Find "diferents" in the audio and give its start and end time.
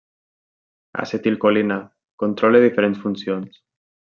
2.67-3.07